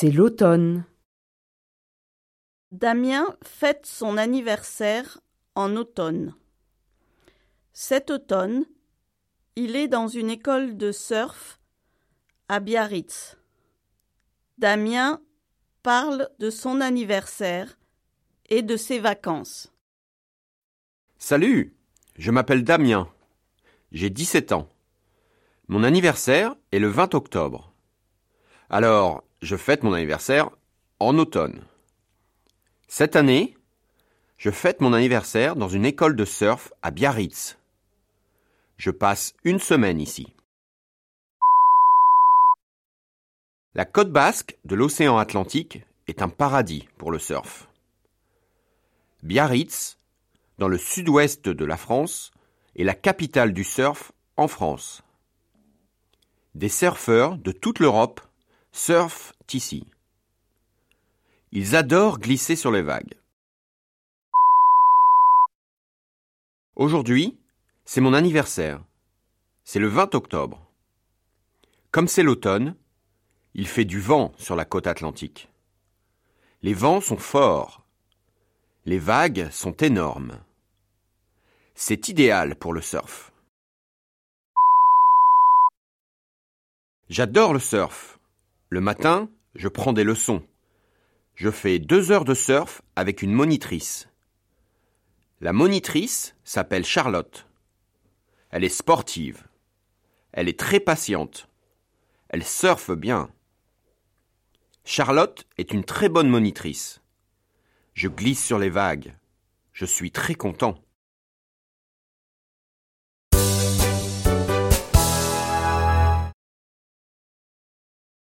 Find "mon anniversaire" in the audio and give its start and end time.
25.66-26.54, 29.82-30.50, 34.80-35.56, 68.00-68.84